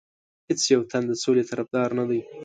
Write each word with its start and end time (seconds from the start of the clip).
هیڅ 0.47 0.61
یو 0.73 0.81
تن 0.91 1.03
د 1.07 1.11
سولې 1.23 1.43
طرفدار 1.51 1.89
نه 1.99 2.03
دی. 2.09 2.21